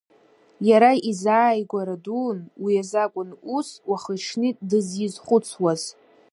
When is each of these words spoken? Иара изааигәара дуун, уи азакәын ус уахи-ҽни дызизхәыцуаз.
Иара 0.69 0.91
изааигәара 1.09 1.95
дуун, 2.05 2.39
уи 2.63 2.73
азакәын 2.81 3.29
ус 3.57 3.69
уахи-ҽни 3.89 4.49
дызизхәыцуаз. 4.69 5.81